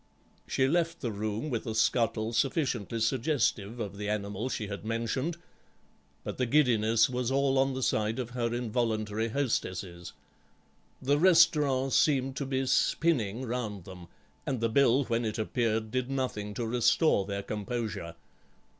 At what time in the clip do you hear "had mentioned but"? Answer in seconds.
4.65-6.39